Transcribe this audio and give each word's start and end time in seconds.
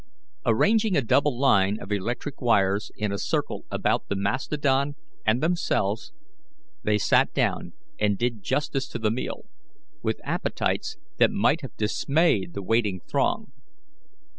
Arranging 0.47 0.97
a 0.97 1.01
double 1.03 1.37
line 1.39 1.77
of 1.79 1.91
electric 1.91 2.41
wires 2.41 2.89
in 2.95 3.11
a 3.11 3.19
circle 3.19 3.65
about 3.69 4.07
the 4.09 4.15
mastodon 4.15 4.95
and 5.27 5.43
themselves, 5.43 6.11
they 6.81 6.97
sat 6.97 7.31
down 7.35 7.73
and 7.99 8.17
did 8.17 8.41
justice 8.41 8.87
to 8.87 8.97
the 8.97 9.11
meal, 9.11 9.45
with 10.01 10.19
appetites 10.23 10.97
that 11.19 11.29
might 11.29 11.61
have 11.61 11.77
dismayed 11.77 12.55
the 12.55 12.63
waiting 12.63 12.99
throng. 13.07 13.51